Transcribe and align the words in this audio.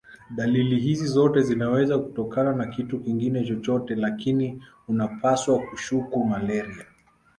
Dalili 0.35 0.79
hizi 0.79 1.05
zote 1.07 1.41
zinaweza 1.41 1.99
kutokana 1.99 2.53
na 2.53 2.65
kitu 2.67 2.99
kingine 2.99 3.43
chochote 3.45 3.95
lakini 3.95 4.63
unapaswa 4.87 5.59
kushuku 5.59 6.23
malaria 6.25 6.85